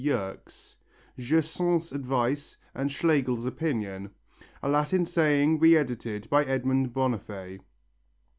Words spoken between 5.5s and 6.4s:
re edited